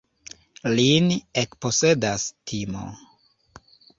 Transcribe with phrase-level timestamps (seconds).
[0.77, 1.09] Lin
[1.41, 2.87] ekposedas timo.